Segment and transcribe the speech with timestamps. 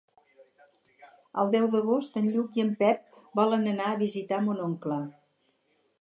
[1.43, 5.03] El deu d'agost en Lluc i en Pep volen anar a visitar mon oncle.